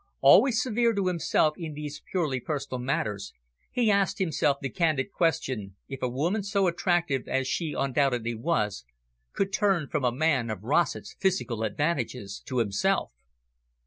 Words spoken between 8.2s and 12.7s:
was could turn from a man of Rossett's physical advantages to